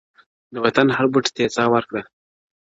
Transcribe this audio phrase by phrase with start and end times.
[0.53, 2.03] د وطـن هـــر بــوټـــي تـــې ســــاه وركـــــــړې.